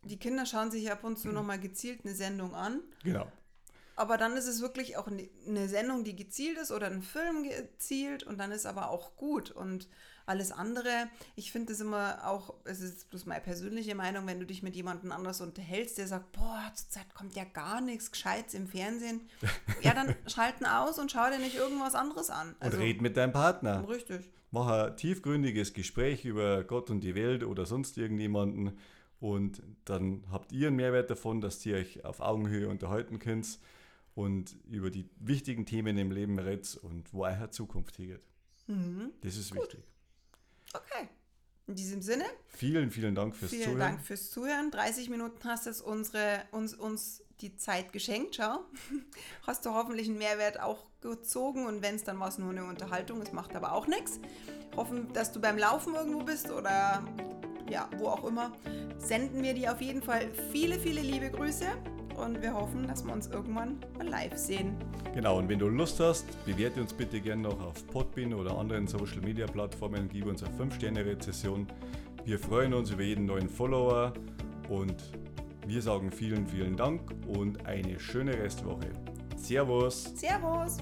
[0.04, 2.80] Die Kinder schauen sich ab und zu nochmal gezielt eine Sendung an.
[3.04, 3.28] Genau.
[4.00, 8.24] Aber dann ist es wirklich auch eine Sendung, die gezielt ist oder ein Film gezielt
[8.24, 9.52] und dann ist aber auch gut.
[9.52, 9.90] Und
[10.26, 14.46] alles andere, ich finde es immer auch, es ist bloß meine persönliche Meinung, wenn du
[14.46, 18.68] dich mit jemandem anders unterhältst, der sagt, boah, zurzeit kommt ja gar nichts Gescheites im
[18.68, 19.20] Fernsehen,
[19.82, 22.56] ja, dann schalten aus und schau dir nicht irgendwas anderes an.
[22.62, 23.86] Also, und red mit deinem Partner.
[23.86, 24.32] Richtig.
[24.52, 28.78] Mach ein tiefgründiges Gespräch über Gott und die Welt oder sonst irgendjemanden
[29.20, 33.60] und dann habt ihr einen Mehrwert davon, dass ihr euch auf Augenhöhe unterhalten könnt
[34.20, 38.22] und über die wichtigen Themen im Leben redet und wo eure Zukunft hingeht.
[38.68, 39.14] Mhm.
[39.22, 39.62] Das ist Gut.
[39.62, 39.84] wichtig.
[40.74, 41.08] Okay.
[41.68, 42.26] In diesem Sinne.
[42.48, 43.80] Vielen, vielen Dank fürs vielen Zuhören.
[43.80, 44.72] Vielen Dank fürs Zuhören.
[44.72, 48.60] 30 Minuten hast du unsere, uns, uns die Zeit geschenkt, schau.
[49.48, 52.66] Hast du hoffentlich einen Mehrwert auch gezogen und wenn es dann war es nur eine
[52.66, 54.20] Unterhaltung, es macht aber auch nichts.
[54.76, 57.02] Hoffen, dass du beim Laufen irgendwo bist oder
[57.70, 58.52] ja, wo auch immer.
[58.98, 61.68] Senden wir dir auf jeden Fall viele, viele liebe Grüße
[62.20, 64.76] und wir hoffen, dass wir uns irgendwann mal live sehen.
[65.14, 68.88] Genau, und wenn du Lust hast, bewerte uns bitte gerne noch auf Podbean oder anderen
[68.88, 71.68] Social Media Plattformen, gib uns eine 5-Sterne-Rezession.
[72.26, 74.14] Wir freuen uns über jeden neuen Follower
[74.70, 74.96] Und
[75.68, 78.90] wir sagen vielen, vielen Dank und eine schöne Restwoche.
[79.36, 80.14] Servus.
[80.16, 80.78] Servus.